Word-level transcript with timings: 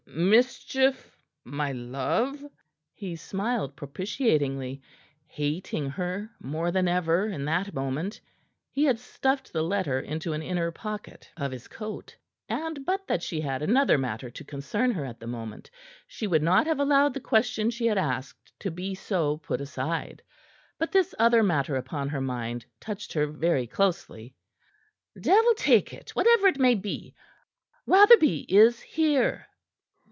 "Mis 0.13 0.67
mischief, 0.75 1.15
my 1.45 1.71
love?" 1.71 2.43
He 2.93 3.15
smiled 3.15 3.77
propitiatingly 3.77 4.81
hating 5.25 5.89
her 5.91 6.29
more 6.41 6.69
than 6.69 6.89
ever 6.89 7.27
in 7.29 7.45
that 7.45 7.73
moment. 7.73 8.19
He 8.71 8.83
had 8.83 8.99
stuffed 8.99 9.53
the 9.53 9.63
letter 9.63 10.01
into 10.01 10.33
an 10.33 10.41
inner 10.41 10.69
pocket 10.69 11.31
of 11.37 11.53
his 11.53 11.69
coat, 11.69 12.13
and 12.49 12.85
but 12.85 13.07
that 13.07 13.23
she 13.23 13.39
had 13.39 13.61
another 13.61 13.97
matter 13.97 14.29
to 14.29 14.43
concern 14.43 14.91
her 14.91 15.05
at 15.05 15.21
the 15.21 15.27
moment 15.27 15.71
she 16.07 16.27
would 16.27 16.43
not 16.43 16.67
have 16.67 16.81
allowed 16.81 17.13
the 17.13 17.21
question 17.21 17.69
she 17.69 17.85
had 17.85 17.97
asked 17.97 18.51
to 18.59 18.69
be 18.69 18.93
so 18.93 19.37
put 19.37 19.61
aside. 19.61 20.21
But 20.77 20.91
this 20.91 21.15
other 21.19 21.41
matter 21.41 21.77
upon 21.77 22.09
her 22.09 22.21
mind 22.21 22.65
touched 22.81 23.13
her 23.13 23.27
very 23.27 23.65
closely. 23.65 24.35
"Devil 25.19 25.53
take 25.53 25.93
it, 25.93 26.09
whatever 26.09 26.47
it 26.47 26.59
may 26.59 26.75
be! 26.75 27.15
Rotherby 27.87 28.41
is 28.53 28.81
here." 28.81 29.47